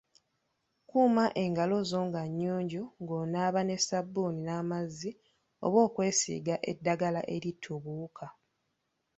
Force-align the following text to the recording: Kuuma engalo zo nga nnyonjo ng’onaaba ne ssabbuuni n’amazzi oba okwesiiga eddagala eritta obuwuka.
Kuuma 0.89 1.25
engalo 1.43 1.77
zo 1.89 1.99
nga 2.07 2.21
nnyonjo 2.29 2.83
ng’onaaba 3.01 3.61
ne 3.65 3.75
ssabbuuni 3.79 4.39
n’amazzi 4.43 5.11
oba 5.65 5.77
okwesiiga 5.87 6.55
eddagala 6.71 7.21
eritta 7.35 7.67
obuwuka. 7.77 8.25